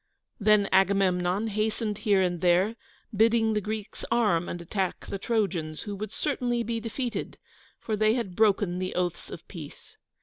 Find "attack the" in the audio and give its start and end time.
4.59-5.19